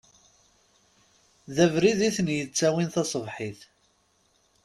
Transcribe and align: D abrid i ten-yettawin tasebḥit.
D 1.55 1.57
abrid 1.65 1.99
i 2.07 2.09
ten-yettawin 2.15 2.87
tasebḥit. 2.93 3.59